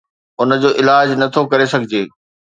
[0.41, 2.03] ان جو علاج نه ٿو ڪري سگهجي